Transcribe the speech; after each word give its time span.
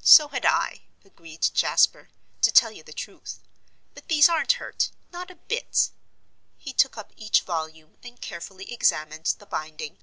"So 0.00 0.28
had 0.28 0.46
I," 0.46 0.84
agreed 1.04 1.46
Jasper, 1.52 2.08
"to 2.40 2.50
tell 2.50 2.72
you 2.72 2.82
the 2.82 2.94
truth; 2.94 3.40
but 3.92 4.08
these 4.08 4.26
aren't 4.26 4.52
hurt; 4.52 4.88
not 5.12 5.30
a 5.30 5.34
bit." 5.34 5.90
He 6.56 6.72
took 6.72 6.96
up 6.96 7.12
each 7.18 7.42
volume, 7.42 7.98
and 8.02 8.18
carefully 8.18 8.72
examined 8.72 9.34
the 9.38 9.44
binding. 9.44 9.98